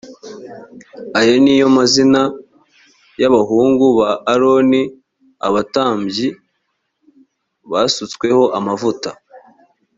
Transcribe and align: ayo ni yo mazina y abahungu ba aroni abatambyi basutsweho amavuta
ayo 1.19 1.33
ni 1.43 1.53
yo 1.61 1.67
mazina 1.77 2.21
y 3.21 3.23
abahungu 3.29 3.85
ba 3.99 4.09
aroni 4.33 4.81
abatambyi 5.47 6.27
basutsweho 7.71 8.43
amavuta 8.57 9.09